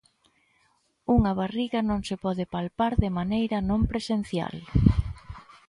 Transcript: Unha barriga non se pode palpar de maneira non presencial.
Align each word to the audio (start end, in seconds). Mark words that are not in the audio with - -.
Unha 1.15 1.31
barriga 1.39 1.79
non 1.89 1.99
se 2.07 2.15
pode 2.23 2.45
palpar 2.53 2.93
de 3.03 3.09
maneira 3.17 3.57
non 3.69 3.81
presencial. 3.91 4.55